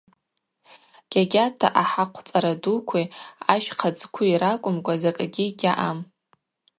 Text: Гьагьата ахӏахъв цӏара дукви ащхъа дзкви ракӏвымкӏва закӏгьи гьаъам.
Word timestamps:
Гьагьата 1.11 1.67
ахӏахъв 1.81 2.19
цӏара 2.27 2.53
дукви 2.61 3.05
ащхъа 3.53 3.89
дзкви 3.93 4.39
ракӏвымкӏва 4.41 4.93
закӏгьи 5.01 5.47
гьаъам. 5.59 5.99